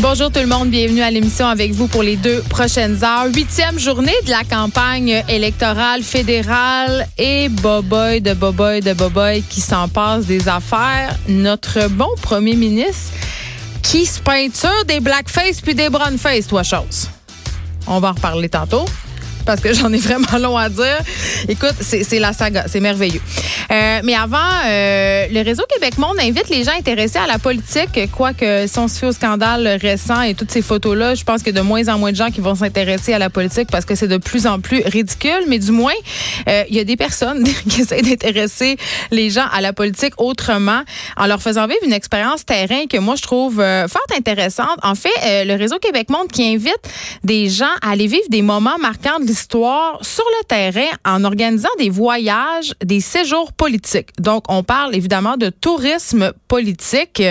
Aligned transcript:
Bonjour 0.00 0.30
tout 0.30 0.38
le 0.38 0.46
monde, 0.46 0.70
bienvenue 0.70 1.02
à 1.02 1.10
l'émission 1.10 1.48
avec 1.48 1.72
vous 1.72 1.88
pour 1.88 2.04
les 2.04 2.14
deux 2.14 2.40
prochaines 2.42 3.02
heures. 3.02 3.26
Huitième 3.34 3.80
journée 3.80 4.14
de 4.24 4.30
la 4.30 4.44
campagne 4.44 5.24
électorale 5.28 6.04
fédérale 6.04 7.08
et 7.18 7.48
boboy 7.48 8.20
de 8.20 8.32
boboy 8.32 8.80
de 8.80 8.92
boboy 8.92 9.42
qui 9.42 9.60
s'en 9.60 9.88
passe 9.88 10.24
des 10.26 10.48
affaires. 10.48 11.16
Notre 11.26 11.88
bon 11.88 12.10
premier 12.22 12.54
ministre 12.54 13.12
qui 13.82 14.06
se 14.06 14.20
peinture 14.20 14.84
des 14.86 15.00
blackface 15.00 15.60
puis 15.60 15.74
des 15.74 15.88
brownface, 15.88 16.46
toi 16.46 16.62
chose. 16.62 17.08
On 17.88 17.98
va 17.98 18.10
en 18.10 18.12
reparler 18.12 18.48
tantôt 18.48 18.84
parce 19.48 19.62
que 19.62 19.72
j'en 19.72 19.90
ai 19.94 19.96
vraiment 19.96 20.36
long 20.38 20.58
à 20.58 20.68
dire. 20.68 21.00
Écoute, 21.48 21.72
c'est 21.80 22.18
la 22.18 22.34
saga, 22.34 22.66
c'est 22.68 22.80
merveilleux. 22.80 23.22
Euh, 23.70 24.00
mais 24.04 24.14
avant, 24.14 24.36
euh, 24.66 25.26
le 25.32 25.42
réseau 25.42 25.62
Québec 25.72 25.96
Monde 25.96 26.18
invite 26.20 26.50
les 26.50 26.64
gens 26.64 26.72
intéressés 26.78 27.18
à 27.18 27.26
la 27.26 27.38
politique, 27.38 27.98
quoique 28.14 28.66
si 28.66 28.78
on 28.78 28.88
se 28.88 28.98
fie 28.98 29.06
au 29.06 29.12
scandale 29.12 29.78
récent 29.80 30.20
et 30.20 30.34
toutes 30.34 30.50
ces 30.50 30.60
photos-là, 30.60 31.14
je 31.14 31.24
pense 31.24 31.42
qu'il 31.42 31.54
y 31.54 31.58
a 31.58 31.62
de 31.62 31.66
moins 31.66 31.88
en 31.88 31.98
moins 31.98 32.12
de 32.12 32.16
gens 32.16 32.30
qui 32.30 32.42
vont 32.42 32.54
s'intéresser 32.56 33.14
à 33.14 33.18
la 33.18 33.30
politique 33.30 33.70
parce 33.70 33.86
que 33.86 33.94
c'est 33.94 34.06
de 34.06 34.18
plus 34.18 34.46
en 34.46 34.60
plus 34.60 34.82
ridicule. 34.84 35.44
Mais 35.48 35.58
du 35.58 35.72
moins, 35.72 35.96
euh, 36.46 36.64
il 36.68 36.76
y 36.76 36.80
a 36.80 36.84
des 36.84 36.96
personnes 36.96 37.42
qui 37.70 37.80
essaient 37.80 38.02
d'intéresser 38.02 38.76
les 39.10 39.30
gens 39.30 39.46
à 39.50 39.62
la 39.62 39.72
politique 39.72 40.12
autrement 40.18 40.82
en 41.16 41.26
leur 41.26 41.40
faisant 41.40 41.66
vivre 41.66 41.80
une 41.86 41.94
expérience 41.94 42.44
terrain 42.44 42.84
que 42.86 42.98
moi 42.98 43.14
je 43.16 43.22
trouve 43.22 43.54
fort 43.56 44.06
intéressante. 44.14 44.76
En 44.82 44.94
fait, 44.94 45.46
le 45.46 45.56
réseau 45.56 45.78
Québec 45.78 46.10
Monde 46.10 46.28
qui 46.30 46.44
invite 46.44 46.76
des 47.24 47.48
gens 47.48 47.64
à 47.80 47.92
aller 47.92 48.08
vivre 48.08 48.28
des 48.28 48.42
moments 48.42 48.78
marquants 48.78 49.20
de 49.20 49.37
sur 50.02 50.24
le 50.40 50.44
terrain 50.46 50.88
en 51.04 51.24
organisant 51.24 51.68
des 51.78 51.90
voyages, 51.90 52.74
des 52.84 53.00
séjours 53.00 53.52
politiques. 53.52 54.08
Donc, 54.18 54.44
on 54.48 54.62
parle 54.62 54.94
évidemment 54.94 55.36
de 55.36 55.50
tourisme 55.50 56.32
politique. 56.48 57.22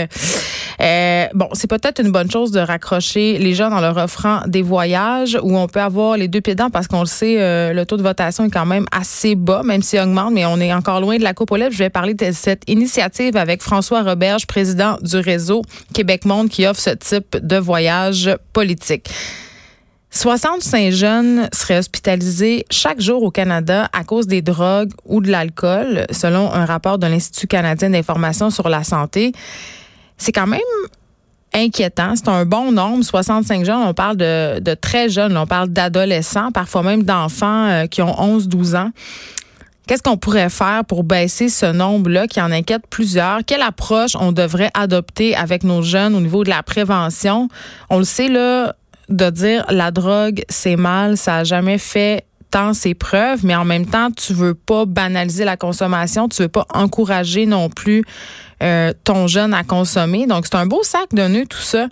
Euh, 0.80 1.26
bon, 1.34 1.50
c'est 1.54 1.68
peut-être 1.68 2.02
une 2.02 2.12
bonne 2.12 2.30
chose 2.30 2.52
de 2.52 2.60
raccrocher 2.60 3.40
les 3.40 3.56
jeunes 3.56 3.74
en 3.74 3.80
leur 3.80 3.98
offrant 3.98 4.42
des 4.46 4.62
voyages 4.62 5.38
où 5.42 5.58
on 5.58 5.68
peut 5.68 5.82
avoir 5.82 6.18
les 6.18 6.28
deux 6.28 6.42
pieds 6.42 6.54
dedans 6.54 6.70
parce 6.70 6.88
qu'on 6.88 7.00
le 7.00 7.08
sait, 7.08 7.42
euh, 7.42 7.74
le 7.74 7.86
taux 7.86 7.98
de 7.98 8.04
votation 8.04 8.46
est 8.46 8.52
quand 8.52 8.68
même 8.68 8.86
assez 8.92 9.36
bas, 9.36 9.64
même 9.64 9.82
s'il 9.82 10.00
augmente, 10.00 10.34
mais 10.34 10.46
on 10.46 10.60
est 10.60 10.74
encore 10.74 11.02
loin 11.02 11.18
de 11.18 11.24
la 11.24 11.34
coupe 11.34 11.52
aux. 11.52 11.58
Je 11.58 11.78
vais 11.78 11.90
parler 11.90 12.14
de 12.14 12.32
cette 12.32 12.62
initiative 12.68 13.36
avec 13.38 13.64
François 13.64 14.04
Roberge, 14.04 14.46
président 14.46 14.98
du 15.02 15.18
réseau 15.18 15.64
Québec 15.94 16.26
Monde 16.26 16.50
qui 16.50 16.68
offre 16.68 16.80
ce 16.80 16.92
type 16.92 17.38
de 17.42 17.58
voyage 17.58 18.30
politique. 18.54 19.10
65 20.10 20.92
jeunes 20.92 21.50
seraient 21.52 21.78
hospitalisés 21.78 22.66
chaque 22.72 23.02
jour 23.02 23.24
au 23.24 23.32
Canada 23.32 23.90
à 23.94 24.04
cause 24.04 24.26
des 24.26 24.42
drogues 24.42 24.92
ou 25.06 25.22
de 25.22 25.30
l'alcool, 25.30 26.06
selon 26.12 26.52
un 26.52 26.66
rapport 26.66 26.98
de 26.98 27.08
l'Institut 27.08 27.48
canadien 27.48 27.90
d'information 27.90 28.50
sur 28.50 28.70
la 28.70 28.84
santé. 28.84 29.34
C'est 30.18 30.32
quand 30.32 30.48
même 30.48 30.62
inquiétant. 31.54 32.16
C'est 32.16 32.30
un 32.30 32.46
bon 32.46 32.72
nombre, 32.72 33.04
65 33.04 33.66
jeunes. 33.66 33.84
On 33.86 33.94
parle 33.94 34.18
de, 34.18 34.74
très 34.76 35.10
jeunes, 35.10 35.36
on 35.38 35.46
parle 35.46 35.70
d'adolescents, 35.70 36.52
parfois 36.52 36.84
même 36.84 37.04
d'enfants 37.04 37.68
euh, 37.68 37.88
qui 37.88 38.02
ont 38.02 38.14
11-12 38.14 38.78
ans. 38.78 38.92
Qu'est-ce 39.88 40.04
qu'on 40.04 40.18
pourrait 40.18 40.50
faire 40.50 40.84
pour 40.84 41.06
baisser 41.06 41.48
ce 41.48 41.66
nombre-là 41.66 42.28
qui 42.28 42.42
en 42.42 42.52
inquiète 42.52 42.84
plusieurs? 42.90 43.40
Quelle 43.46 43.62
approche 43.62 44.18
on 44.20 44.34
devrait 44.34 44.70
adopter 44.74 45.34
avec 45.34 45.64
nos 45.64 45.82
jeunes 45.82 46.14
au 46.14 46.20
niveau 46.20 46.44
de 46.44 46.50
la 46.50 46.62
prévention? 46.62 47.48
On 47.90 48.00
le 48.00 48.04
sait, 48.04 48.28
là, 48.28 48.76
de 49.10 49.30
dire 49.30 49.66
la 49.70 49.92
drogue, 49.92 50.44
c'est 50.50 50.76
mal, 50.76 51.18
ça 51.18 51.38
a 51.38 51.44
jamais 51.44 51.78
fait 51.78 52.26
tant 52.52 52.74
ses 52.74 52.94
preuves, 52.94 53.46
mais 53.46 53.56
en 53.56 53.66
même 53.66 53.86
temps, 53.86 54.10
tu 54.12 54.34
veux 54.34 54.54
pas 54.54 54.86
banaliser 54.86 55.44
la 55.44 55.58
consommation, 55.58 56.30
tu 56.30 56.44
veux 56.44 56.48
pas 56.48 56.66
encourager 56.74 57.46
non 57.46 57.70
plus 57.70 58.04
euh, 58.64 58.94
ton 59.04 59.28
jeune 59.28 59.54
à 59.54 59.64
consommer. 59.64 60.28
Donc, 60.28 60.46
c'est 60.46 60.56
un 60.56 60.66
beau 60.66 60.82
sac 60.84 61.14
de 61.14 61.28
nœuds, 61.28 61.46
tout 61.46 61.58
ça. 61.58 61.88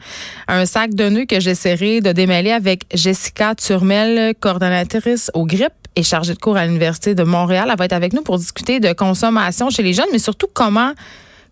Un 0.48 0.66
sac 0.66 0.94
de 0.94 1.10
nœuds 1.10 1.26
que 1.26 1.40
j'essaierai 1.40 2.02
de 2.02 2.12
démêler 2.12 2.52
avec 2.52 2.86
Jessica 2.94 3.54
Turmel, 3.56 4.34
coordonnatrice 4.40 5.30
au 5.34 5.46
GRIP 5.46 5.74
et 5.96 6.04
chargée 6.04 6.34
de 6.34 6.40
cours 6.40 6.58
à 6.58 6.66
l'Université 6.66 7.16
de 7.16 7.24
Montréal. 7.24 7.70
Elle 7.72 7.78
va 7.78 7.86
être 7.86 7.94
avec 7.94 8.14
nous 8.14 8.22
pour 8.22 8.38
discuter 8.38 8.80
de 8.80 8.94
consommation 8.94 9.70
chez 9.70 9.84
les 9.84 9.94
jeunes, 9.94 10.10
mais 10.12 10.20
surtout 10.20 10.48
comment 10.54 10.94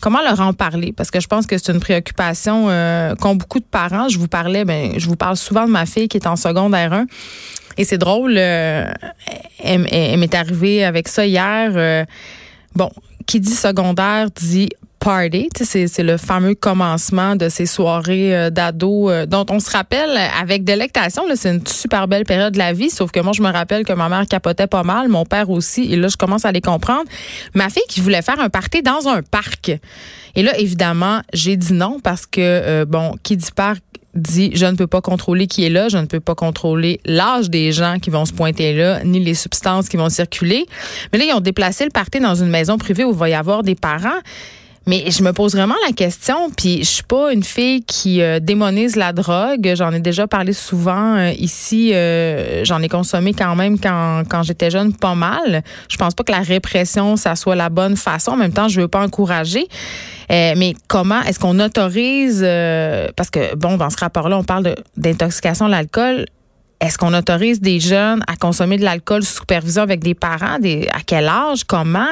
Comment 0.01 0.21
leur 0.21 0.39
en 0.41 0.53
parler? 0.53 0.91
Parce 0.91 1.11
que 1.11 1.19
je 1.19 1.27
pense 1.27 1.45
que 1.47 1.57
c'est 1.57 1.71
une 1.71 1.79
préoccupation 1.79 2.65
euh, 2.69 3.15
qu'ont 3.15 3.35
beaucoup 3.35 3.59
de 3.59 3.65
parents. 3.65 4.09
Je 4.09 4.19
vous 4.19 4.27
parlais, 4.27 4.65
ben, 4.65 4.93
je 4.97 5.07
vous 5.07 5.15
parle 5.15 5.37
souvent 5.37 5.65
de 5.65 5.71
ma 5.71 5.85
fille 5.85 6.07
qui 6.07 6.17
est 6.17 6.27
en 6.27 6.35
secondaire 6.35 6.93
1. 6.93 7.05
Et 7.77 7.85
c'est 7.85 7.97
drôle, 7.97 8.35
euh, 8.37 8.91
elle, 9.59 10.17
m'est 10.17 10.35
arrivée 10.35 10.83
avec 10.83 11.07
ça 11.07 11.25
hier. 11.25 11.71
Euh, 11.75 12.05
bon, 12.75 12.91
qui 13.25 13.39
dit 13.39 13.55
secondaire 13.55 14.29
dit 14.29 14.69
party. 15.03 15.50
C'est 15.56 16.03
le 16.03 16.18
fameux 16.18 16.56
commencement 16.56 17.36
de 17.36 17.50
ces 17.50 17.66
soirées 17.66 18.36
euh, 18.36 18.50
d'ados 18.50 19.12
euh, 19.12 19.25
dont 19.25 19.46
on 19.50 19.59
se 19.59 19.69
rappelle 19.69 20.18
avec 20.40 20.64
délectation. 20.64 21.24
C'est 21.36 21.52
une 21.52 21.68
super 21.68 22.08
belle 22.08 22.24
période 22.24 22.53
de 22.53 22.58
la 22.58 22.74
vie, 22.74 22.90
sauf 22.90 23.12
que 23.12 23.19
moi, 23.19 23.34
je 23.34 23.41
me 23.41 23.52
rappelle 23.52 23.86
que 23.86 23.94
ma 23.94 24.08
mère 24.08 24.25
capotait 24.28 24.68
pas 24.68 24.84
mal, 24.84 25.09
mon 25.09 25.25
père 25.25 25.50
aussi, 25.50 25.91
et 25.91 25.97
là, 25.97 26.08
je 26.08 26.16
commence 26.16 26.46
à 26.46 26.52
les 26.52 26.62
comprendre. 26.62 27.03
Ma 27.53 27.69
fille 27.69 27.84
qui 27.90 28.00
voulait 28.00 28.22
faire 28.22 28.40
un 28.40 28.50
party 28.50 28.81
dans 28.81 29.08
un 29.08 29.22
parc. 29.22 29.72
Et 30.36 30.44
là, 30.44 30.58
évidemment, 30.58 31.22
j'ai 31.34 31.58
dit 31.58 31.74
non 31.74 32.00
parce 32.02 32.25
que, 32.25 32.40
euh, 32.40 32.85
bon, 32.85 33.16
qui 33.24 33.38
dit 33.38 33.52
parc 33.53 33.84
dit 34.16 34.52
je 34.53 34.68
ne 34.68 34.75
peux 34.75 34.85
pas 34.85 35.02
contrôler 35.02 35.47
qui 35.47 35.66
est 35.66 35.70
là, 35.70 35.90
je 35.90 35.97
ne 35.97 36.06
peux 36.06 36.20
pas 36.20 36.35
contrôler 36.35 37.00
l'âge 37.03 37.50
des 37.50 37.72
gens 37.72 37.97
qui 38.00 38.12
vont 38.12 38.25
se 38.25 38.34
pointer 38.34 38.74
là, 38.74 39.03
ni 39.03 39.20
les 39.20 39.34
substances 39.34 39.90
qui 39.90 39.97
vont 39.97 40.09
circuler. 40.09 40.66
Mais 41.12 41.20
là, 41.20 41.25
ils 41.25 41.34
ont 41.34 41.41
déplacé 41.41 41.84
le 41.84 41.90
party 41.90 42.20
dans 42.20 42.35
une 42.35 42.50
maison 42.50 42.78
privée 42.78 43.03
où 43.03 43.12
il 43.12 43.18
va 43.18 43.30
y 43.30 43.34
avoir 43.34 43.64
des 43.64 43.75
parents. 43.75 44.20
Mais 44.85 45.11
je 45.11 45.23
me 45.23 45.31
pose 45.31 45.55
vraiment 45.55 45.75
la 45.88 45.94
question, 45.94 46.49
puis 46.49 46.79
je 46.79 46.89
suis 46.89 47.03
pas 47.03 47.31
une 47.31 47.44
fille 47.44 47.83
qui 47.85 48.21
euh, 48.21 48.39
démonise 48.39 48.97
la 48.97 49.13
drogue. 49.13 49.73
J'en 49.75 49.94
ai 49.94 49.99
déjà 49.99 50.27
parlé 50.27 50.51
souvent 50.51 51.16
euh, 51.16 51.31
ici. 51.38 51.91
Euh, 51.94 52.66
j'en 52.66 52.81
ai 52.81 52.89
consommé 52.89 53.33
quand 53.33 53.55
même 53.55 53.79
quand, 53.79 54.23
quand 54.29 54.43
j'étais 54.43 54.69
jeune, 54.69 54.93
pas 54.93 55.16
mal. 55.16 55.63
Je 55.88 55.95
pense 55.95 56.13
pas 56.13 56.23
que 56.23 56.31
la 56.33 56.41
répression, 56.41 57.16
ça 57.16 57.35
soit 57.35 57.55
la 57.55 57.69
bonne 57.69 57.95
façon. 57.95 58.31
En 58.31 58.38
même 58.38 58.51
temps, 58.51 58.67
je 58.67 58.81
veux 58.81 58.89
pas 58.89 59.01
encourager. 59.01 59.67
mais 60.29 60.75
comment 60.88 61.22
est-ce 61.22 61.39
qu'on 61.39 61.59
autorise 61.59 62.41
Parce 63.16 63.29
que 63.29 63.55
bon, 63.55 63.77
dans 63.77 63.89
ce 63.89 63.97
rapport-là, 63.97 64.38
on 64.38 64.43
parle 64.43 64.75
d'intoxication 64.97 65.67
à 65.67 65.69
l'alcool. 65.69 66.25
Est-ce 66.83 66.97
qu'on 66.97 67.13
autorise 67.13 67.61
des 67.61 67.79
jeunes 67.79 68.21
à 68.27 68.35
consommer 68.35 68.75
de 68.75 68.83
l'alcool 68.83 69.23
sous 69.23 69.39
supervision 69.39 69.83
avec 69.83 70.01
des 70.01 70.13
parents? 70.13 70.57
À 70.91 70.99
quel 71.05 71.29
âge? 71.29 71.63
Comment? 71.63 72.09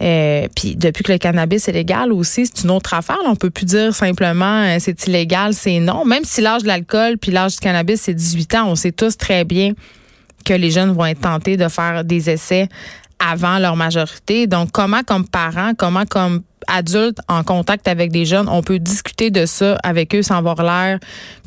Euh, 0.00 0.48
puis 0.56 0.74
depuis 0.74 1.04
que 1.04 1.12
le 1.12 1.18
cannabis 1.18 1.68
est 1.68 1.72
légal 1.72 2.12
aussi, 2.12 2.46
c'est 2.46 2.64
une 2.64 2.72
autre 2.72 2.94
affaire. 2.94 3.18
On 3.26 3.36
peut 3.36 3.50
plus 3.50 3.64
dire 3.64 3.94
simplement 3.94 4.64
euh, 4.64 4.78
c'est 4.80 5.06
illégal, 5.06 5.54
c'est 5.54 5.78
non. 5.78 6.04
Même 6.04 6.24
si 6.24 6.40
l'âge 6.40 6.62
de 6.62 6.66
l'alcool 6.66 7.16
puis 7.16 7.30
l'âge 7.30 7.52
du 7.52 7.60
cannabis 7.60 8.00
c'est 8.00 8.14
18 8.14 8.54
ans, 8.56 8.70
on 8.70 8.74
sait 8.74 8.90
tous 8.90 9.16
très 9.16 9.44
bien 9.44 9.72
que 10.44 10.54
les 10.54 10.72
jeunes 10.72 10.90
vont 10.90 11.06
être 11.06 11.20
tentés 11.20 11.56
de 11.56 11.68
faire 11.68 12.02
des 12.02 12.28
essais 12.28 12.68
avant 13.22 13.58
leur 13.58 13.76
majorité. 13.76 14.46
Donc, 14.46 14.72
comment 14.72 15.02
comme 15.02 15.26
parents, 15.26 15.72
comment 15.76 16.04
comme 16.06 16.42
adultes 16.66 17.18
en 17.28 17.42
contact 17.42 17.88
avec 17.88 18.12
des 18.12 18.24
jeunes, 18.24 18.48
on 18.48 18.62
peut 18.62 18.78
discuter 18.78 19.30
de 19.30 19.46
ça 19.46 19.78
avec 19.82 20.14
eux 20.14 20.22
sans 20.22 20.36
avoir 20.36 20.62
l'air 20.62 20.98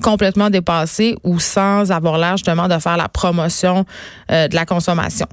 complètement 0.02 0.50
dépassé 0.50 1.16
ou 1.24 1.40
sans 1.40 1.92
avoir 1.92 2.18
l'air 2.18 2.38
justement 2.38 2.68
de 2.68 2.78
faire 2.80 2.98
la 2.98 3.10
promotion 3.10 3.86
euh, 4.32 4.48
de 4.48 4.56
la 4.56 4.66
consommation? 4.66 5.28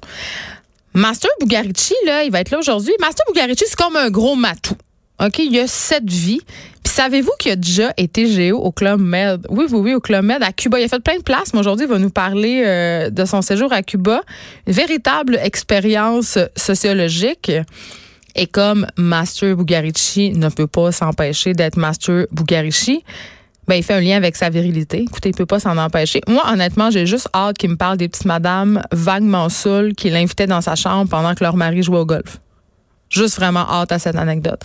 Master 0.95 1.31
Bugarici, 1.41 1.95
là, 2.07 2.23
il 2.25 2.31
va 2.31 2.41
être 2.41 2.51
là 2.51 2.59
aujourd'hui. 2.59 2.93
Master 3.01 3.25
Bugarici, 3.29 3.65
c'est 3.67 3.77
comme 3.77 3.97
un 3.97 4.11
gros 4.11 4.37
matou. 4.37 4.77
OK, 5.25 5.39
il 5.39 5.53
y 5.53 5.61
a 5.61 5.69
sept 5.69 6.11
vies. 6.11 6.41
Puis 6.83 6.93
savez-vous 6.93 7.31
qu'il 7.39 7.53
a 7.53 7.57
déjà 7.57 7.93
été 7.97 8.27
géo 8.27 8.59
au 8.59 8.73
Club 8.73 9.01
Med? 9.01 9.47
Oui, 9.49 9.67
oui, 9.71 9.79
oui, 9.79 9.95
au 9.95 10.01
Club 10.01 10.25
Med 10.25 10.43
à 10.43 10.53
Cuba. 10.53 10.81
Il 10.81 10.85
a 10.85 10.89
fait 10.89 10.99
plein 10.99 11.17
de 11.17 11.23
places, 11.23 11.55
mais 11.55 11.61
aujourd'hui, 11.61 11.87
il 11.87 11.89
va 11.89 11.99
nous 11.99 12.11
parler 12.11 12.63
euh, 12.65 13.09
de 13.09 13.25
son 13.25 13.41
séjour 13.41 13.73
à 13.73 13.83
Cuba. 13.83 14.23
Véritable 14.67 15.39
expérience 15.41 16.39
sociologique. 16.57 17.53
Et 18.35 18.47
comme 18.47 18.87
Master 18.97 19.57
Bugarici 19.57 20.33
ne 20.33 20.49
peut 20.49 20.67
pas 20.67 20.91
s'empêcher 20.91 21.53
d'être 21.53 21.77
Master 21.77 22.27
Bugarici, 22.33 23.05
ben, 23.69 23.77
il 23.77 23.85
fait 23.85 23.95
un 23.95 24.01
lien 24.01 24.17
avec 24.17 24.35
sa 24.35 24.51
virilité. 24.51 25.03
Écoutez, 25.03 25.29
il 25.29 25.37
peut 25.37 25.47
pas 25.47 25.61
s'en 25.61 25.79
empêcher. 25.79 26.21
Moi, 26.27 26.43
honnêtement, 26.51 26.91
j'ai 26.91 27.07
juste 27.07 27.29
hâte 27.33 27.59
qu'il 27.59 27.71
me 27.71 27.77
parle 27.77 27.97
des 27.97 28.09
petites 28.09 28.25
madames 28.25 28.83
vaguement 28.91 29.49
saoules 29.49 29.95
qui 29.95 30.11
l'invitaient 30.11 30.49
dans 30.49 30.63
sa 30.63 30.75
chambre 30.75 31.09
pendant 31.09 31.35
que 31.35 31.45
leur 31.45 31.57
mari 31.57 31.83
jouait 31.85 31.99
au 31.99 32.07
golf. 32.07 32.41
Juste 33.13 33.37
vraiment 33.37 33.69
hâte 33.69 33.93
à 33.93 33.99
cette 33.99 34.17
anecdote. 34.17 34.65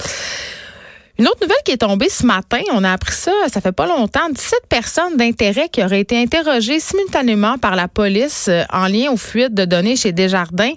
Une 1.20 1.28
autre 1.28 1.40
nouvelle 1.42 1.58
qui 1.66 1.72
est 1.72 1.78
tombée 1.78 2.10
ce 2.10 2.26
matin, 2.26 2.62
on 2.72 2.84
a 2.84 2.92
appris 2.92 3.14
ça, 3.14 3.32
ça 3.52 3.60
fait 3.60 3.72
pas 3.72 3.88
longtemps, 3.88 4.30
17 4.30 4.60
personnes 4.70 5.18
d'intérêt 5.18 5.68
qui 5.68 5.84
auraient 5.84 6.02
été 6.02 6.18
interrogées 6.22 6.80
simultanément 6.80 7.58
par 7.58 7.76
la 7.76 7.88
police 7.88 8.48
euh, 8.50 8.64
en 8.72 8.88
lien 8.88 9.12
aux 9.12 9.18
fuites 9.18 9.54
de 9.54 9.66
données 9.66 9.96
chez 9.96 10.12
Desjardins. 10.12 10.74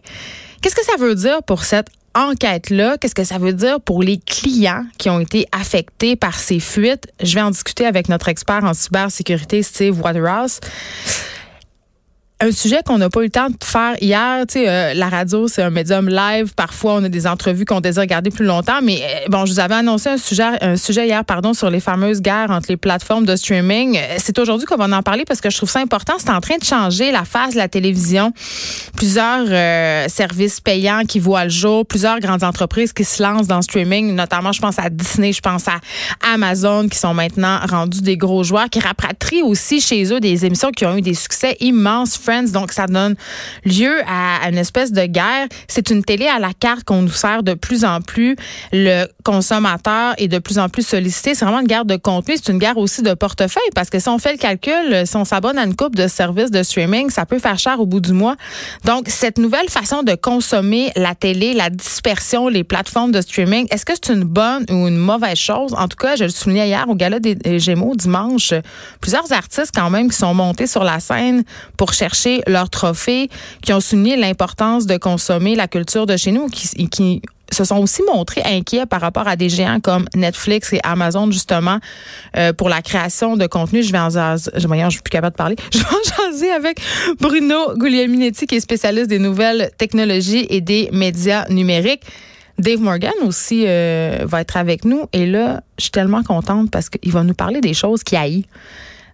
Qu'est-ce 0.63 0.75
que 0.75 0.85
ça 0.85 0.97
veut 0.99 1.15
dire 1.15 1.43
pour 1.43 1.65
cette 1.65 1.89
enquête-là? 2.15 2.97
Qu'est-ce 2.99 3.15
que 3.15 3.25
ça 3.25 3.39
veut 3.39 3.53
dire 3.53 3.81
pour 3.83 4.03
les 4.03 4.19
clients 4.19 4.85
qui 4.97 5.11
ont 5.11 5.21
été 5.21 5.47
affectés 5.53 6.17
par 6.17 6.39
ces 6.39 6.59
fuites? 6.59 7.07
Je 7.23 7.35
vais 7.35 7.43
en 7.43 7.51
discuter 7.51 7.85
avec 7.85 8.09
notre 8.09 8.29
expert 8.29 8.65
en 8.65 8.73
cybersécurité, 8.73 9.63
Steve 9.63 10.01
Waterhouse 10.01 10.61
un 12.43 12.53
sujet 12.53 12.81
qu'on 12.85 12.97
n'a 12.97 13.11
pas 13.11 13.21
eu 13.21 13.25
le 13.25 13.31
temps 13.31 13.49
de 13.51 13.57
faire 13.63 13.97
hier. 14.01 14.47
Tu 14.49 14.61
sais, 14.61 14.69
euh, 14.69 14.95
la 14.95 15.11
radio, 15.11 15.47
c'est 15.47 15.63
un 15.63 15.69
médium 15.69 16.09
live. 16.09 16.55
Parfois, 16.55 16.95
on 16.95 17.05
a 17.05 17.09
des 17.11 17.27
entrevues 17.27 17.67
qu'on 17.67 17.81
désire 17.81 18.07
garder 18.07 18.31
plus 18.31 18.47
longtemps. 18.47 18.81
Mais 18.83 19.03
euh, 19.03 19.29
bon, 19.29 19.45
je 19.45 19.53
vous 19.53 19.61
avais 19.61 19.75
annoncé 19.75 20.09
un 20.09 20.17
sujet, 20.17 20.45
un 20.63 20.77
sujet 20.77 21.07
hier, 21.07 21.23
pardon, 21.25 21.53
sur 21.53 21.69
les 21.69 21.81
fameuses 21.81 22.23
guerres 22.23 22.51
entre 22.51 22.67
les 22.71 22.79
plateformes 22.79 23.27
de 23.27 23.37
streaming. 23.37 23.99
Euh, 23.99 24.17
c'est 24.17 24.39
aujourd'hui 24.39 24.67
qu'on 24.67 24.77
va 24.77 24.97
en 24.97 25.03
parler 25.03 25.25
parce 25.27 25.43
que 25.43 25.51
je 25.51 25.57
trouve 25.59 25.69
ça 25.69 25.81
important. 25.81 26.15
C'est 26.19 26.31
en 26.31 26.41
train 26.41 26.57
de 26.57 26.65
changer 26.65 27.13
la 27.13 27.25
face 27.25 27.53
de 27.53 27.59
la 27.59 27.69
télévision. 27.69 28.33
Plusieurs 28.97 29.47
services 30.11 30.61
payants 30.61 31.03
qui 31.07 31.21
voient 31.21 31.45
le 31.45 31.51
jour, 31.51 31.87
plusieurs 31.87 32.21
grandes 32.21 32.45
entreprises 32.45 32.93
qui 32.93 33.05
se 33.05 33.23
lancent 33.23 33.47
dans 33.47 33.57
le 33.57 33.63
streaming, 33.63 34.15
notamment, 34.15 34.53
je 34.53 34.61
pense 34.61 34.79
à 34.79 34.89
Disney, 34.91 35.33
je 35.33 35.41
pense 35.41 35.69
à 35.69 35.81
Amazon, 36.35 36.89
qui 36.89 36.99
sont 36.99 37.15
maintenant 37.15 37.61
rendus 37.69 38.03
des 38.03 38.17
gros 38.17 38.45
joueurs, 38.45 38.69
qui 38.71 38.81
rapatrient 38.81 39.43
aussi 39.43 39.81
chez 39.81 40.13
eux 40.13 40.21
des 40.21 40.45
émissions 40.45 40.71
qui 40.71 40.87
ont 40.87 40.97
eu 40.97 41.03
des 41.03 41.15
succès 41.15 41.57
immenses 41.61 42.17
donc, 42.53 42.73
ça 42.73 42.87
donne 42.87 43.17
lieu 43.65 44.01
à 44.07 44.49
une 44.49 44.59
espèce 44.59 44.93
de 44.93 45.05
guerre. 45.07 45.49
C'est 45.69 45.91
une 45.91 46.05
télé 46.05 46.27
à 46.27 46.39
la 46.39 46.53
carte 46.53 46.85
qu'on 46.85 47.03
nous 47.03 47.13
sert 47.13 47.43
de 47.43 47.55
plus 47.55 47.85
en 47.85 48.01
plus. 48.01 48.37
Le 48.73 49.07
consommateur 49.25 50.15
est 50.19 50.29
de 50.29 50.39
plus 50.39 50.59
en 50.59 50.69
plus 50.69 50.87
sollicité. 50.87 51.35
C'est 51.35 51.45
vraiment 51.45 51.61
une 51.61 51.67
guerre 51.67 51.85
de 51.85 51.97
contenu. 51.97 52.37
C'est 52.37 52.53
une 52.53 52.59
guerre 52.59 52.79
aussi 52.79 53.03
de 53.03 53.15
portefeuille 53.15 53.63
parce 53.75 53.91
que 53.91 53.99
si 53.99 54.09
on 54.09 54.19
fait 54.19 54.33
le 54.33 54.39
calcul, 54.39 55.07
si 55.07 55.17
on 55.17 55.25
s'abonne 55.25 55.59
à 55.59 55.65
une 55.65 55.75
coupe 55.75 55.97
de 55.97 56.07
services 56.07 56.51
de 56.51 56.63
streaming, 56.63 57.11
ça 57.11 57.27
peut 57.27 57.39
faire 57.39 57.59
cher 57.59 57.81
au 57.81 57.87
bout 57.87 58.01
du 58.01 58.13
mois. 58.13 58.37
Donc, 58.85 59.09
cette 59.09 59.39
nouvelle 59.39 59.69
façon 59.69 60.03
de 60.03 60.15
consommer 60.15 60.93
la 60.97 61.15
télé, 61.15 61.53
la 61.53 61.71
dispersion, 61.71 62.49
les 62.49 62.65
plateformes 62.65 63.13
de 63.13 63.21
streaming, 63.21 63.67
est-ce 63.71 63.85
que 63.85 63.93
c'est 63.95 64.13
une 64.13 64.25
bonne 64.25 64.65
ou 64.71 64.87
une 64.87 64.97
mauvaise 64.97 65.39
chose? 65.39 65.75
En 65.77 65.89
tout 65.89 65.97
cas, 65.97 66.17
je 66.17 66.25
le 66.25 66.31
soulignais 66.31 66.69
hier 66.69 66.89
au 66.89 66.95
Gala 66.95 67.19
des 67.19 67.59
Gémeaux 67.59 67.97
dimanche, 67.97 68.55
plusieurs 69.01 69.33
artistes 69.33 69.73
quand 69.75 69.91
même 69.91 70.11
qui 70.11 70.17
sont 70.17 70.35
montés 70.35 70.67
sur 70.67 70.85
la 70.85 71.01
scène 71.01 71.45
pour 71.77 71.95
chercher 72.21 72.43
leur 72.47 72.71
trophée, 72.71 73.29
qui 73.63 73.73
ont 73.73 73.81
souligné 73.81 74.17
l'importance 74.17 74.87
de 74.87 74.97
consommer 74.97 75.55
la 75.55 75.69
culture 75.69 76.07
de 76.07 76.17
chez 76.17 76.33
nous, 76.33 76.49
qui, 76.49 77.23
se 77.53 77.65
sont 77.65 77.79
aussi 77.79 78.03
montrés 78.05 78.43
inquiets 78.45 78.87
par 78.87 79.01
rapport 79.01 79.27
à 79.27 79.35
des 79.35 79.49
géants 79.49 79.81
comme 79.81 80.05
Netflix 80.15 80.73
et 80.73 80.79
Amazon, 80.85 81.29
justement, 81.33 81.81
euh, 82.37 82.53
pour 82.53 82.69
la 82.69 82.81
création 82.81 83.37
de 83.37 83.45
contenu. 83.49 83.83
Je 83.83 83.91
vais 83.91 83.99
en 83.99 84.09
jaser, 84.09 84.53
je, 84.55 84.61
suis 84.61 85.03
plus 85.03 85.11
capable 85.11 85.33
de 85.33 85.37
parler. 85.37 85.57
Je 85.73 85.79
vais 85.79 86.53
en 86.53 86.55
avec 86.55 86.81
Bruno 87.19 87.75
Guglielminetti, 87.75 88.47
qui 88.47 88.55
est 88.55 88.61
spécialiste 88.61 89.09
des 89.09 89.19
nouvelles 89.19 89.73
technologies 89.79 90.47
et 90.49 90.61
des 90.61 90.91
médias 90.93 91.45
numériques. 91.49 92.05
Dave 92.57 92.81
Morgan 92.81 93.13
aussi 93.25 93.65
euh, 93.67 94.19
va 94.23 94.43
être 94.43 94.57
avec 94.57 94.85
nous. 94.85 95.07
Et 95.13 95.27
là, 95.27 95.65
je 95.77 95.85
suis 95.85 95.91
tellement 95.91 96.23
contente 96.23 96.71
parce 96.71 96.89
qu'il 96.89 97.11
va 97.11 97.25
nous 97.25 97.35
parler 97.35 97.61
des 97.61 97.75
choses 97.75 98.05
qui 98.05 98.15
haït. 98.15 98.47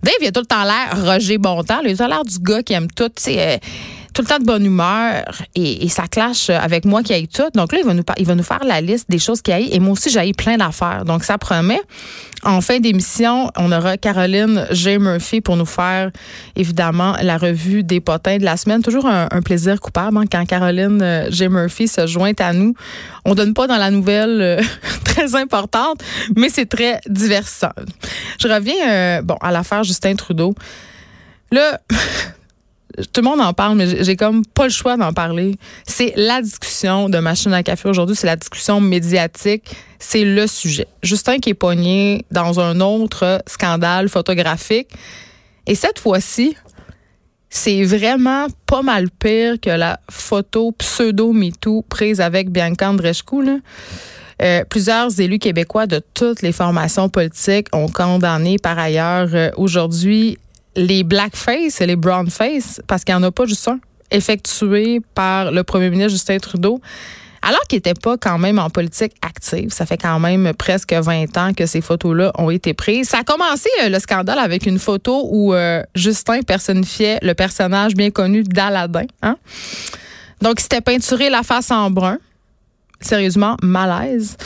Dave, 0.02 0.14
il 0.20 0.26
a 0.28 0.32
tout 0.32 0.40
le 0.40 0.46
temps 0.46 0.64
l'air 0.64 1.04
Roger 1.04 1.38
Bontemps. 1.38 1.81
Il 1.84 2.00
a 2.00 2.08
l'air 2.08 2.25
du 2.25 2.38
gars 2.38 2.62
qui 2.62 2.72
aime 2.72 2.88
tout. 2.90 3.10
Euh, 3.28 3.58
tout 4.17 4.23
le 4.23 4.29
temps 4.29 4.39
de 4.39 4.47
bonne 4.47 4.65
humeur 4.65 5.25
et, 5.55 5.87
ça 5.91 6.07
clash 6.09 6.49
avec 6.49 6.87
moi 6.87 7.03
qui 7.03 7.13
aille 7.13 7.29
tout. 7.29 7.51
Donc 7.55 7.73
là, 7.73 7.81
il 7.81 7.85
va 7.85 7.93
nous, 7.93 8.03
il 8.17 8.25
va 8.25 8.35
nous 8.35 8.43
faire 8.43 8.65
la 8.65 8.81
liste 8.81 9.11
des 9.11 9.19
choses 9.19 9.43
qui 9.43 9.53
aille 9.53 9.69
et 9.71 9.79
moi 9.79 9.93
aussi, 9.93 10.09
j'ai 10.09 10.33
plein 10.33 10.57
d'affaires. 10.57 11.05
Donc 11.05 11.23
ça 11.23 11.37
promet. 11.37 11.81
En 12.43 12.63
fin 12.63 12.81
d'émission, 12.81 13.51
on 13.59 13.71
aura 13.73 13.99
Caroline 13.99 14.67
J. 14.71 14.97
Murphy 14.99 15.43
pour 15.43 15.57
nous 15.57 15.67
faire 15.67 16.11
évidemment 16.55 17.15
la 17.21 17.37
revue 17.37 17.83
des 17.83 18.01
potins 18.01 18.39
de 18.39 18.45
la 18.45 18.57
semaine. 18.57 18.83
Toujours 18.83 19.05
un, 19.05 19.29
plaisir 19.45 19.79
coupable 19.81 20.17
hein, 20.17 20.25
quand 20.31 20.47
Caroline 20.47 21.03
euh, 21.03 21.31
J. 21.31 21.49
Murphy 21.49 21.87
se 21.87 22.07
joint 22.07 22.33
à 22.39 22.55
nous. 22.55 22.73
On 23.27 23.35
donne 23.35 23.53
pas 23.53 23.67
dans 23.67 23.77
la 23.77 23.91
nouvelle 23.91 24.41
euh, 24.41 24.63
très 25.05 25.35
importante, 25.35 26.03
mais 26.35 26.49
c'est 26.49 26.67
très 26.67 27.03
divertissant. 27.07 27.73
Je 28.41 28.49
reviens 28.49 28.89
euh, 28.89 29.23
bon 29.23 29.37
à 29.43 29.51
l'affaire 29.51 29.85
Justin 29.85 30.15
Trudeau. 30.15 30.55
Là, 31.51 31.81
tout 33.12 33.20
le 33.20 33.28
monde 33.28 33.40
en 33.40 33.52
parle, 33.52 33.76
mais 33.76 34.02
j'ai 34.04 34.16
comme 34.16 34.44
pas 34.44 34.64
le 34.64 34.70
choix 34.70 34.96
d'en 34.96 35.12
parler. 35.12 35.56
C'est 35.87 36.12
la 36.16 36.40
discussion 36.40 37.08
de 37.08 37.19
machine 37.19 37.52
à 37.52 37.62
café 37.62 37.88
aujourd'hui, 37.88 38.16
c'est 38.16 38.26
la 38.26 38.37
discussion 38.37 38.81
médiatique, 38.81 39.64
c'est 39.98 40.25
le 40.25 40.46
sujet. 40.46 40.87
Justin 41.02 41.38
qui 41.38 41.50
est 41.50 41.54
pogné 41.54 42.25
dans 42.31 42.60
un 42.60 42.81
autre 42.81 43.43
scandale 43.46 44.08
photographique. 44.08 44.88
Et 45.66 45.75
cette 45.75 45.98
fois-ci, 45.98 46.56
c'est 47.50 47.84
vraiment 47.84 48.46
pas 48.66 48.82
mal 48.82 49.10
pire 49.10 49.60
que 49.60 49.70
la 49.70 50.00
photo 50.10 50.72
pseudo-MeToo 50.72 51.82
prise 51.88 52.20
avec 52.20 52.50
Bianca 52.50 52.90
Andreescu. 52.90 53.62
Euh, 54.43 54.64
plusieurs 54.69 55.19
élus 55.19 55.38
québécois 55.38 55.87
de 55.87 56.02
toutes 56.12 56.43
les 56.43 56.52
formations 56.52 57.08
politiques 57.08 57.69
ont 57.72 57.88
condamné 57.88 58.58
par 58.58 58.78
ailleurs 58.78 59.28
euh, 59.32 59.50
aujourd'hui 59.56 60.38
les 60.76 61.02
blackface 61.02 61.81
et 61.81 61.87
les 61.87 61.96
brownface, 61.96 62.81
parce 62.87 63.05
qu'il 63.05 63.14
n'y 63.14 63.20
en 63.20 63.25
a 63.25 63.32
pas 63.32 63.46
juste 63.46 63.67
un, 63.69 63.81
effectué 64.11 65.00
par 65.14 65.50
le 65.50 65.64
premier 65.64 65.90
ministre 65.90 66.12
Justin 66.12 66.38
Trudeau, 66.38 66.81
alors 67.43 67.61
qu'il 67.69 67.76
n'était 67.76 67.94
pas 67.94 68.17
quand 68.17 68.38
même 68.38 68.58
en 68.58 68.70
politique 68.70 69.12
active. 69.23 69.70
Ça 69.70 69.87
fait 69.87 69.96
quand 69.96 70.19
même 70.19 70.52
presque 70.55 70.93
20 70.93 71.37
ans 71.37 71.52
que 71.55 71.67
ces 71.67 71.81
photos-là 71.81 72.32
ont 72.38 72.50
été 72.50 72.75
prises. 72.75 73.08
Ça 73.08 73.19
a 73.19 73.25
commencé 73.25 73.69
euh, 73.82 73.88
le 73.88 73.99
scandale 73.99 74.38
avec 74.38 74.67
une 74.67 74.78
photo 74.78 75.28
où 75.31 75.55
euh, 75.55 75.82
Justin 75.94 76.43
personnifiait 76.43 77.19
le 77.22 77.34
personnage 77.34 77.94
bien 77.94 78.11
connu 78.11 78.43
d'Aladin. 78.43 79.06
Hein? 79.22 79.37
Donc, 80.40 80.56
il 80.58 80.62
s'était 80.62 80.81
peinturé 80.81 81.31
la 81.31 81.43
face 81.43 81.70
en 81.70 81.90
brun. 81.90 82.19
Sérieusement, 83.00 83.56
malaise. 83.62 84.37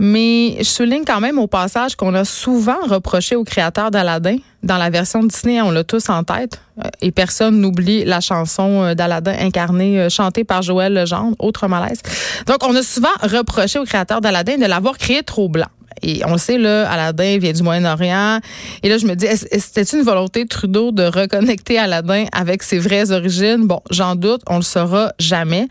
Mais 0.00 0.56
je 0.58 0.64
souligne 0.64 1.04
quand 1.06 1.20
même 1.20 1.38
au 1.38 1.46
passage 1.46 1.94
qu'on 1.94 2.14
a 2.14 2.24
souvent 2.24 2.80
reproché 2.86 3.36
aux 3.36 3.44
créateurs 3.44 3.90
d'Aladin. 3.90 4.36
Dans 4.62 4.76
la 4.76 4.90
version 4.90 5.22
Disney, 5.22 5.60
on 5.60 5.70
l'a 5.70 5.84
tous 5.84 6.08
en 6.08 6.24
tête. 6.24 6.60
Et 7.00 7.12
personne 7.12 7.60
n'oublie 7.60 8.04
la 8.04 8.20
chanson 8.20 8.82
euh, 8.82 8.94
d'Aladin 8.94 9.34
incarnée, 9.38 10.00
euh, 10.00 10.08
chantée 10.08 10.42
par 10.42 10.62
Joël 10.62 10.92
Legendre, 10.92 11.36
autre 11.38 11.68
malaise. 11.68 12.00
Donc, 12.46 12.64
on 12.64 12.74
a 12.74 12.82
souvent 12.82 13.08
reproché 13.22 13.78
aux 13.78 13.84
créateurs 13.84 14.20
d'Aladin 14.20 14.56
de 14.56 14.66
l'avoir 14.66 14.98
créé 14.98 15.22
trop 15.22 15.48
blanc. 15.48 15.68
Et 16.02 16.22
on 16.26 16.36
sait, 16.38 16.58
là, 16.58 16.90
Aladdin 16.90 17.38
vient 17.38 17.52
du 17.52 17.62
Moyen-Orient. 17.62 18.40
Et 18.82 18.88
là, 18.88 18.98
je 18.98 19.06
me 19.06 19.14
dis, 19.14 19.26
c'était 19.58 19.82
une 19.82 20.02
volonté 20.02 20.44
de 20.44 20.48
Trudeau 20.48 20.92
de 20.92 21.04
reconnecter 21.04 21.78
Aladdin 21.78 22.26
avec 22.32 22.62
ses 22.62 22.78
vraies 22.78 23.10
origines? 23.10 23.66
Bon, 23.66 23.80
j'en 23.90 24.14
doute, 24.14 24.42
on 24.48 24.56
le 24.56 24.62
saura 24.62 25.12
jamais. 25.18 25.68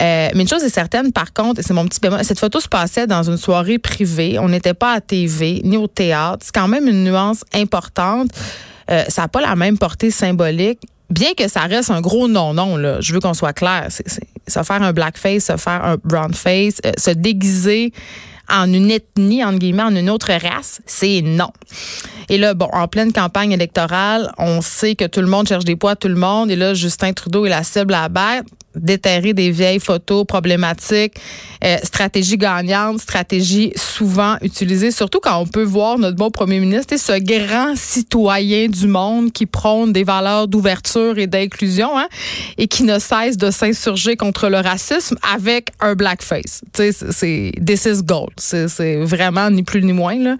Euh, 0.00 0.28
mais 0.34 0.42
une 0.42 0.48
chose 0.48 0.62
est 0.62 0.68
certaine, 0.68 1.12
par 1.12 1.32
contre, 1.32 1.62
c'est 1.64 1.72
mon 1.72 1.86
petit 1.86 2.00
bémol, 2.00 2.22
cette 2.22 2.38
photo 2.38 2.60
se 2.60 2.68
passait 2.68 3.06
dans 3.06 3.22
une 3.22 3.36
soirée 3.36 3.78
privée. 3.78 4.38
On 4.38 4.48
n'était 4.48 4.74
pas 4.74 4.92
à 4.92 5.00
TV 5.00 5.62
ni 5.64 5.76
au 5.76 5.86
théâtre. 5.86 6.38
C'est 6.44 6.54
quand 6.54 6.68
même 6.68 6.86
une 6.86 7.04
nuance 7.04 7.44
importante. 7.54 8.30
Euh, 8.90 9.04
ça 9.08 9.22
n'a 9.22 9.28
pas 9.28 9.40
la 9.40 9.56
même 9.56 9.78
portée 9.78 10.10
symbolique. 10.10 10.80
Bien 11.08 11.34
que 11.36 11.48
ça 11.48 11.60
reste 11.60 11.90
un 11.90 12.00
gros 12.00 12.28
non-non, 12.28 12.76
là, 12.76 13.00
je 13.00 13.12
veux 13.12 13.20
qu'on 13.20 13.34
soit 13.34 13.52
clair. 13.52 13.88
Se 13.90 14.62
faire 14.62 14.82
un 14.82 14.92
blackface, 14.92 15.44
se 15.44 15.56
faire 15.56 15.84
un 15.84 15.96
brownface, 16.02 16.78
euh, 16.84 16.92
se 16.98 17.10
déguiser 17.10 17.92
en 18.50 18.72
une 18.72 18.90
ethnie, 18.90 19.44
en 19.44 19.54
guillemets, 19.54 19.82
en 19.82 19.94
une 19.94 20.10
autre 20.10 20.32
race, 20.32 20.80
c'est 20.86 21.22
non. 21.22 21.50
Et 22.28 22.38
là, 22.38 22.54
bon, 22.54 22.68
en 22.72 22.88
pleine 22.88 23.12
campagne 23.12 23.52
électorale, 23.52 24.32
on 24.38 24.60
sait 24.60 24.94
que 24.94 25.04
tout 25.04 25.20
le 25.20 25.26
monde 25.26 25.48
cherche 25.48 25.64
des 25.64 25.76
poids, 25.76 25.96
tout 25.96 26.08
le 26.08 26.14
monde. 26.14 26.50
Et 26.50 26.56
là, 26.56 26.74
Justin 26.74 27.12
Trudeau 27.12 27.46
est 27.46 27.50
la 27.50 27.62
cible 27.62 27.94
à 27.94 28.08
battre 28.08 28.50
déterrer 28.76 29.32
des 29.32 29.50
vieilles 29.50 29.80
photos 29.80 30.24
problématiques, 30.26 31.14
euh, 31.64 31.76
stratégie 31.82 32.36
gagnante, 32.36 33.00
stratégie 33.00 33.72
souvent 33.74 34.36
utilisée, 34.42 34.90
surtout 34.90 35.20
quand 35.20 35.38
on 35.38 35.46
peut 35.46 35.64
voir 35.64 35.98
notre 35.98 36.16
bon 36.16 36.30
premier 36.30 36.60
ministre, 36.60 36.96
ce 36.96 37.18
grand 37.18 37.74
citoyen 37.76 38.68
du 38.68 38.86
monde 38.86 39.32
qui 39.32 39.46
prône 39.46 39.92
des 39.92 40.04
valeurs 40.04 40.48
d'ouverture 40.48 41.18
et 41.18 41.26
d'inclusion 41.26 41.98
hein, 41.98 42.08
et 42.58 42.68
qui 42.68 42.82
ne 42.84 42.98
cesse 42.98 43.36
de 43.36 43.50
s'insurger 43.50 44.16
contre 44.16 44.48
le 44.48 44.58
racisme 44.58 45.16
avec 45.34 45.70
un 45.80 45.94
blackface. 45.94 46.62
C'est 46.74 47.52
this 47.64 47.86
is 47.86 48.02
gold. 48.02 48.35
C'est 48.36 48.96
vraiment 49.02 49.50
ni 49.50 49.62
plus 49.62 49.82
ni 49.82 49.92
moins. 49.92 50.18
Là. 50.18 50.36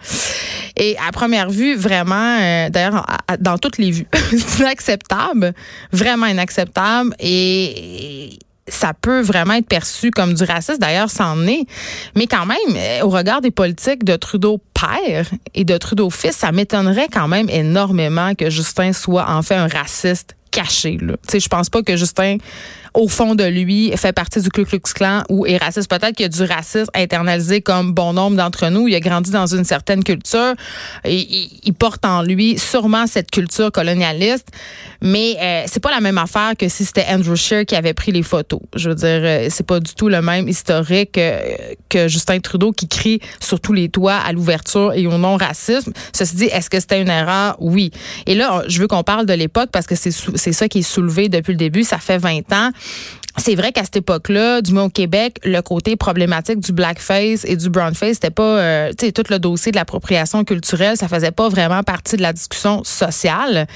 Et 0.76 0.96
à 1.06 1.12
première 1.12 1.50
vue, 1.50 1.74
vraiment, 1.76 2.38
euh, 2.40 2.68
d'ailleurs, 2.68 3.06
dans 3.40 3.58
toutes 3.58 3.78
les 3.78 3.90
vues, 3.90 4.06
c'est 4.30 4.60
inacceptable, 4.60 5.54
vraiment 5.92 6.26
inacceptable. 6.26 7.14
Et 7.18 8.38
ça 8.68 8.92
peut 8.94 9.20
vraiment 9.20 9.54
être 9.54 9.68
perçu 9.68 10.10
comme 10.10 10.34
du 10.34 10.44
racisme. 10.44 10.78
D'ailleurs, 10.78 11.10
c'en 11.10 11.46
est. 11.46 11.66
Mais 12.14 12.26
quand 12.26 12.46
même, 12.46 12.76
euh, 12.76 13.02
au 13.02 13.08
regard 13.08 13.40
des 13.40 13.50
politiques 13.50 14.04
de 14.04 14.16
Trudeau 14.16 14.60
père 14.74 15.30
et 15.54 15.64
de 15.64 15.76
Trudeau 15.78 16.10
fils, 16.10 16.36
ça 16.36 16.52
m'étonnerait 16.52 17.08
quand 17.12 17.28
même 17.28 17.48
énormément 17.48 18.34
que 18.34 18.50
Justin 18.50 18.92
soit 18.92 19.30
en 19.30 19.42
fait 19.42 19.54
un 19.54 19.68
raciste 19.68 20.36
caché. 20.50 20.98
Là. 21.00 21.14
Je 21.32 21.48
pense 21.48 21.70
pas 21.70 21.82
que 21.82 21.96
Justin 21.96 22.38
au 22.96 23.08
fond 23.08 23.34
de 23.34 23.44
lui, 23.44 23.92
fait 23.96 24.12
partie 24.12 24.40
du 24.40 24.48
Ku 24.48 24.64
Klux 24.64 24.80
Klan 24.94 25.22
ou 25.28 25.46
est 25.46 25.58
raciste. 25.58 25.88
Peut-être 25.88 26.16
qu'il 26.16 26.24
y 26.24 26.26
a 26.26 26.28
du 26.28 26.42
racisme 26.42 26.90
internalisé 26.94 27.60
comme 27.60 27.92
bon 27.92 28.14
nombre 28.14 28.36
d'entre 28.36 28.68
nous. 28.68 28.88
Il 28.88 28.94
a 28.94 29.00
grandi 29.00 29.30
dans 29.30 29.46
une 29.46 29.64
certaine 29.64 30.02
culture. 30.02 30.54
Il, 31.04 31.74
porte 31.78 32.06
en 32.06 32.22
lui 32.22 32.58
sûrement 32.58 33.06
cette 33.06 33.30
culture 33.30 33.70
colonialiste. 33.70 34.48
Mais 35.02 35.36
euh, 35.38 35.64
c'est 35.66 35.80
pas 35.80 35.90
la 35.90 36.00
même 36.00 36.16
affaire 36.16 36.52
que 36.58 36.68
si 36.68 36.86
c'était 36.86 37.04
Andrew 37.10 37.36
Scheer 37.36 37.66
qui 37.66 37.76
avait 37.76 37.92
pris 37.92 38.12
les 38.12 38.22
photos. 38.22 38.60
Je 38.74 38.88
veux 38.88 38.94
dire, 38.94 39.20
euh, 39.22 39.48
c'est 39.50 39.66
pas 39.66 39.78
du 39.78 39.94
tout 39.94 40.08
le 40.08 40.22
même 40.22 40.48
historique 40.48 41.18
euh, 41.18 41.40
que 41.90 42.08
Justin 42.08 42.40
Trudeau 42.40 42.72
qui 42.72 42.88
crie 42.88 43.20
sur 43.40 43.60
tous 43.60 43.74
les 43.74 43.90
toits 43.90 44.14
à 44.14 44.32
l'ouverture 44.32 44.94
et 44.94 45.06
au 45.06 45.18
non-racisme. 45.18 45.92
Ceci 46.14 46.36
dit, 46.36 46.46
est-ce 46.46 46.70
que 46.70 46.80
c'était 46.80 47.02
une 47.02 47.10
erreur? 47.10 47.56
Oui. 47.60 47.90
Et 48.24 48.34
là, 48.34 48.62
je 48.68 48.80
veux 48.80 48.86
qu'on 48.86 49.02
parle 49.02 49.26
de 49.26 49.34
l'époque 49.34 49.68
parce 49.70 49.86
que 49.86 49.94
c'est 49.94 50.52
ça 50.52 50.68
qui 50.68 50.78
est 50.78 50.82
soulevé 50.82 51.28
depuis 51.28 51.52
le 51.52 51.58
début. 51.58 51.84
Ça 51.84 51.98
fait 51.98 52.18
20 52.18 52.52
ans. 52.54 52.70
C'est 53.38 53.54
vrai 53.54 53.70
qu'à 53.72 53.84
cette 53.84 53.96
époque-là, 53.96 54.62
du 54.62 54.72
moins 54.72 54.84
au 54.84 54.90
Québec, 54.90 55.38
le 55.44 55.60
côté 55.60 55.96
problématique 55.96 56.58
du 56.58 56.72
blackface 56.72 57.44
et 57.44 57.56
du 57.56 57.68
brownface, 57.68 58.14
c'était 58.14 58.30
pas, 58.30 58.42
euh, 58.42 58.90
tu 58.98 59.06
sais, 59.06 59.12
tout 59.12 59.24
le 59.28 59.38
dossier 59.38 59.72
de 59.72 59.76
l'appropriation 59.76 60.42
culturelle, 60.44 60.96
ça 60.96 61.06
faisait 61.06 61.32
pas 61.32 61.48
vraiment 61.48 61.82
partie 61.82 62.16
de 62.16 62.22
la 62.22 62.32
discussion 62.32 62.82
sociale. 62.82 63.66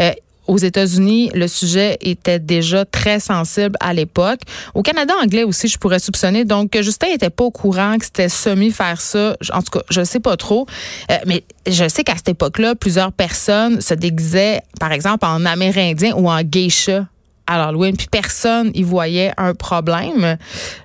Euh, 0.00 0.10
aux 0.46 0.58
États-Unis, 0.58 1.30
le 1.32 1.48
sujet 1.48 1.96
était 2.00 2.38
déjà 2.38 2.84
très 2.84 3.18
sensible 3.18 3.76
à 3.80 3.94
l'époque. 3.94 4.40
Au 4.74 4.82
Canada 4.82 5.14
anglais 5.22 5.44
aussi, 5.44 5.68
je 5.68 5.78
pourrais 5.78 6.00
soupçonner. 6.00 6.44
Donc, 6.44 6.76
Justin 6.82 7.06
était 7.14 7.30
pas 7.30 7.44
au 7.44 7.50
courant 7.50 7.96
que 7.98 8.04
c'était 8.04 8.28
semi 8.28 8.70
faire 8.70 9.00
ça. 9.00 9.36
En 9.52 9.62
tout 9.62 9.78
cas, 9.78 9.84
je 9.90 10.04
sais 10.04 10.20
pas 10.20 10.36
trop. 10.36 10.66
Euh, 11.10 11.16
mais 11.26 11.44
je 11.66 11.88
sais 11.88 12.04
qu'à 12.04 12.16
cette 12.16 12.28
époque-là, 12.28 12.74
plusieurs 12.74 13.12
personnes 13.12 13.80
se 13.80 13.94
déguisaient, 13.94 14.60
par 14.78 14.92
exemple, 14.92 15.24
en 15.24 15.46
Amérindien 15.46 16.14
ou 16.14 16.28
en 16.28 16.42
geisha 16.42 17.06
à 17.46 17.58
l'Halloween, 17.58 17.96
puis 17.96 18.06
personne 18.10 18.70
y 18.74 18.82
voyait 18.82 19.32
un 19.36 19.54
problème. 19.54 20.36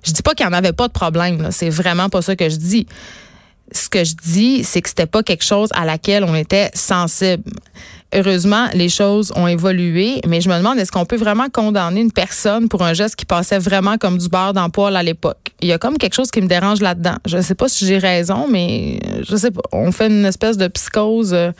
Je 0.03 0.11
dis 0.11 0.21
pas 0.21 0.33
qu'il 0.33 0.45
n'y 0.45 0.53
en 0.53 0.57
avait 0.57 0.73
pas 0.73 0.87
de 0.87 0.93
problème, 0.93 1.49
c'est 1.51 1.69
vraiment 1.69 2.09
pas 2.09 2.21
ça 2.21 2.35
que 2.35 2.49
je 2.49 2.57
dis. 2.57 2.87
Ce 3.71 3.87
que 3.87 4.03
je 4.03 4.15
dis, 4.15 4.63
c'est 4.63 4.81
que 4.81 4.89
c'était 4.89 5.05
pas 5.05 5.21
quelque 5.21 5.43
chose 5.43 5.69
à 5.73 5.85
laquelle 5.85 6.23
on 6.23 6.33
était 6.33 6.71
sensible. 6.73 7.43
Heureusement, 8.11 8.65
les 8.73 8.89
choses 8.89 9.31
ont 9.35 9.45
évolué, 9.45 10.19
mais 10.27 10.41
je 10.41 10.49
me 10.49 10.57
demande 10.57 10.79
est-ce 10.79 10.91
qu'on 10.91 11.05
peut 11.05 11.15
vraiment 11.15 11.47
condamner 11.53 12.01
une 12.01 12.11
personne 12.11 12.67
pour 12.67 12.81
un 12.81 12.93
geste 12.93 13.15
qui 13.15 13.25
passait 13.25 13.59
vraiment 13.59 13.99
comme 13.99 14.17
du 14.17 14.29
beurre 14.29 14.53
dans 14.53 14.67
poil 14.71 14.95
à 14.95 15.03
l'époque? 15.03 15.51
Il 15.61 15.67
y 15.67 15.73
a 15.73 15.77
comme 15.77 15.99
quelque 15.99 16.15
chose 16.15 16.31
qui 16.31 16.41
me 16.41 16.47
dérange 16.47 16.81
là-dedans. 16.81 17.17
Je 17.27 17.37
ne 17.37 17.43
sais 17.43 17.53
pas 17.53 17.69
si 17.69 17.85
j'ai 17.85 17.99
raison, 17.99 18.47
mais 18.49 18.99
je 19.21 19.35
sais 19.35 19.51
pas. 19.51 19.61
On 19.71 19.91
fait 19.91 20.07
une 20.07 20.25
espèce 20.25 20.57
de 20.57 20.67
psychose. 20.67 21.33
Euh, 21.35 21.51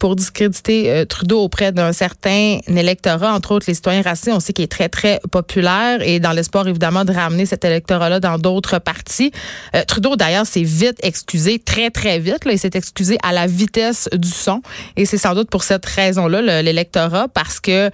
pour 0.00 0.16
discréditer 0.16 0.90
euh, 0.90 1.04
Trudeau 1.04 1.40
auprès 1.40 1.72
d'un 1.72 1.92
certain 1.92 2.58
électorat, 2.66 3.34
entre 3.34 3.52
autres 3.52 3.66
les 3.68 3.74
citoyens 3.74 4.02
racistes. 4.02 4.32
On 4.32 4.40
sait 4.40 4.54
qu'il 4.54 4.64
est 4.64 4.68
très, 4.68 4.88
très 4.88 5.20
populaire 5.30 6.00
et 6.00 6.18
dans 6.18 6.32
l'espoir, 6.32 6.66
évidemment, 6.66 7.04
de 7.04 7.12
ramener 7.12 7.44
cet 7.44 7.64
électorat-là 7.66 8.18
dans 8.18 8.38
d'autres 8.38 8.78
partis. 8.78 9.30
Euh, 9.76 9.84
Trudeau, 9.86 10.16
d'ailleurs, 10.16 10.46
s'est 10.46 10.62
vite 10.62 10.96
excusé, 11.02 11.58
très, 11.58 11.90
très 11.90 12.18
vite. 12.18 12.46
Là, 12.46 12.52
il 12.52 12.58
s'est 12.58 12.70
excusé 12.72 13.18
à 13.22 13.32
la 13.32 13.46
vitesse 13.46 14.08
du 14.14 14.30
son. 14.30 14.62
Et 14.96 15.04
c'est 15.04 15.18
sans 15.18 15.34
doute 15.34 15.50
pour 15.50 15.62
cette 15.62 15.84
raison-là, 15.84 16.62
l'électorat, 16.62 17.28
parce 17.28 17.60
que 17.60 17.90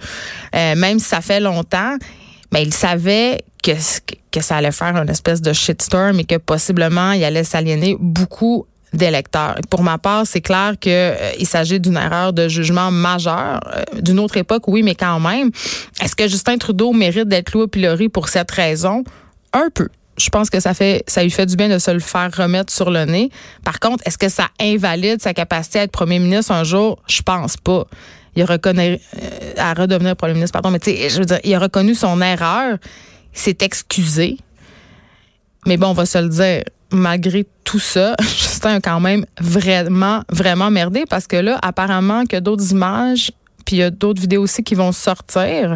euh, 0.55 0.75
même 0.75 0.99
si 0.99 1.05
ça 1.05 1.19
fait 1.19 1.41
longtemps, 1.41 1.97
mais 2.53 2.63
il 2.63 2.73
savait 2.73 3.41
que, 3.61 3.73
que 4.31 4.39
ça 4.39 4.55
allait 4.55 4.71
faire 4.71 4.95
une 4.95 5.09
espèce 5.09 5.41
de 5.41 5.51
shitstorm 5.51 6.21
et 6.21 6.23
que 6.23 6.37
possiblement 6.37 7.11
il 7.11 7.23
allait 7.25 7.43
s'aliéner 7.43 7.97
beaucoup 7.99 8.65
d'électeurs. 8.93 9.55
Pour 9.69 9.83
ma 9.83 9.97
part, 9.97 10.25
c'est 10.25 10.41
clair 10.41 10.73
qu'il 10.79 10.91
euh, 10.91 11.43
s'agit 11.43 11.79
d'une 11.79 11.97
erreur 11.97 12.33
de 12.33 12.47
jugement 12.47 12.91
majeure 12.91 13.59
euh, 13.75 13.83
d'une 14.01 14.19
autre 14.19 14.37
époque, 14.37 14.67
oui, 14.67 14.83
mais 14.83 14.95
quand 14.95 15.19
même. 15.19 15.51
Est-ce 16.01 16.15
que 16.15 16.27
Justin 16.27 16.57
Trudeau 16.57 16.93
mérite 16.93 17.27
d'être 17.27 17.53
loué 17.53 17.63
au 17.63 17.67
pilori 17.67 18.09
pour 18.09 18.29
cette 18.29 18.51
raison? 18.51 19.03
Un 19.53 19.69
peu. 19.73 19.89
Je 20.17 20.29
pense 20.29 20.49
que 20.49 20.59
ça 20.59 20.73
fait, 20.73 21.03
ça 21.07 21.21
lui 21.21 21.29
fait 21.29 21.45
du 21.45 21.55
bien 21.55 21.69
de 21.69 21.77
se 21.77 21.91
le 21.91 21.99
faire 21.99 22.31
remettre 22.35 22.73
sur 22.73 22.89
le 22.89 23.05
nez. 23.05 23.29
Par 23.63 23.79
contre, 23.79 24.03
est-ce 24.05 24.17
que 24.17 24.29
ça 24.29 24.47
invalide 24.59 25.21
sa 25.21 25.33
capacité 25.33 25.79
à 25.79 25.83
être 25.83 25.91
premier 25.91 26.17
ministre 26.17 26.51
un 26.51 26.63
jour? 26.63 26.99
Je 27.07 27.21
pense 27.21 27.57
pas. 27.57 27.85
Il 28.35 28.43
reconnaît, 28.43 28.99
euh, 29.21 29.53
à 29.57 29.73
redevenir 29.73 30.15
premier 30.15 30.33
ministre, 30.33 30.53
pardon, 30.53 30.71
mais 30.71 30.79
tu 30.79 30.91
sais, 30.91 31.09
je 31.09 31.19
veux 31.19 31.25
dire, 31.25 31.39
il 31.43 31.53
a 31.53 31.59
reconnu 31.59 31.93
son 31.93 32.21
erreur, 32.21 32.77
il 33.33 33.39
s'est 33.39 33.57
excusé. 33.61 34.37
Mais 35.65 35.77
bon, 35.77 35.87
on 35.87 35.93
va 35.93 36.05
se 36.05 36.17
le 36.17 36.29
dire, 36.29 36.63
malgré 36.91 37.45
tout 37.63 37.79
ça, 37.79 38.15
Justin 38.21 38.75
a 38.75 38.79
quand 38.79 38.99
même 38.99 39.25
vraiment, 39.39 40.21
vraiment 40.29 40.71
merdé 40.71 41.05
parce 41.09 41.27
que 41.27 41.37
là, 41.37 41.59
apparemment, 41.61 42.25
que 42.25 42.37
d'autres 42.37 42.71
images 42.71 43.31
puis 43.65 43.75
il 43.75 43.79
y 43.79 43.83
a 43.83 43.91
d'autres 43.91 44.21
vidéos 44.21 44.43
aussi 44.43 44.63
qui 44.63 44.75
vont 44.75 44.93
sortir. 44.93 45.75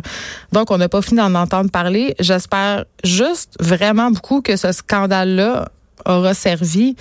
Donc, 0.53 0.72
on 0.72 0.77
n'a 0.77 0.88
pas 0.88 1.01
fini 1.01 1.18
d'en 1.18 1.36
entendre 1.36 1.70
parler. 1.70 2.15
J'espère 2.20 2.86
juste 3.03 3.58
vraiment 3.60 4.12
beaucoup 4.12 4.41
que 4.41 4.56
ce 4.56 4.72
scandale-là 4.72 5.68
aura 6.06 6.34
servi 6.34 6.96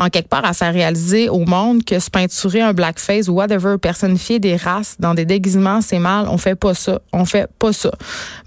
en 0.00 0.08
quelque 0.08 0.28
part 0.28 0.44
à 0.46 0.54
faire 0.54 0.72
réaliser 0.72 1.28
au 1.28 1.44
monde 1.44 1.84
que 1.84 1.98
se 1.98 2.10
peinturer 2.10 2.62
un 2.62 2.72
blackface 2.72 3.28
ou 3.28 3.32
whatever, 3.32 3.76
personnifier 3.76 4.38
des 4.38 4.56
races 4.56 4.96
dans 4.98 5.12
des 5.12 5.26
déguisements, 5.26 5.82
c'est 5.82 5.98
mal. 5.98 6.26
On 6.28 6.38
fait 6.38 6.54
pas 6.54 6.72
ça. 6.72 7.00
On 7.12 7.26
fait 7.26 7.50
pas 7.58 7.74
ça. 7.74 7.90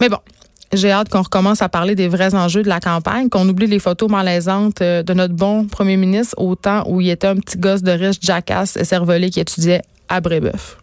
Mais 0.02 0.10
bon, 0.10 0.18
j'ai 0.74 0.92
hâte 0.92 1.10
qu'on 1.10 1.22
recommence 1.22 1.62
à 1.62 1.70
parler 1.70 1.96
des 1.96 2.08
vrais 2.08 2.36
enjeux 2.36 2.64
de 2.64 2.70
la 2.70 2.80
campagne, 2.80 3.30
qu'on 3.30 3.48
oublie 3.48 3.68
les 3.68 3.80
photos 3.80 4.10
malaisantes 4.10 4.82
euh, 4.82 5.04
de 5.04 5.14
notre 5.14 5.34
bon 5.34 5.66
premier 5.66 5.98
ministre 5.98 6.36
au 6.38 6.56
temps 6.56 6.84
où 6.88 7.02
il 7.02 7.10
était 7.10 7.28
un 7.28 7.36
petit 7.36 7.58
gosse 7.58 7.84
de 7.84 7.92
riche 7.92 8.18
jackass 8.22 8.78
et 8.78 8.84
cervelé 8.84 9.30
qui 9.30 9.40
étudiait 9.40 9.82
à 10.10 10.22
Brébeuf. 10.22 10.83